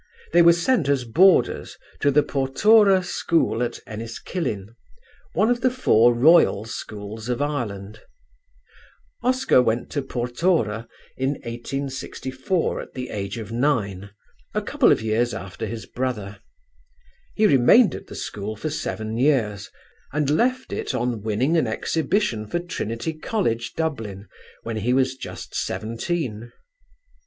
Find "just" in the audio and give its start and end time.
25.15-25.53